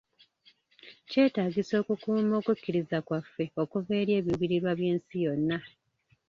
Kyetaagisa 1.09 1.73
okukuuma 1.81 2.33
okukkiriza 2.41 2.97
kwaffe 3.07 3.45
okuva 3.61 3.91
eri 4.01 4.11
ebiruubirirwa 4.17 4.71
by'ensi 4.79 5.15
yonna. 5.25 5.57